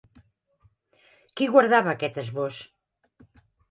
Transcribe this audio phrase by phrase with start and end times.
[1.35, 2.63] Qui guardava aquest esbós?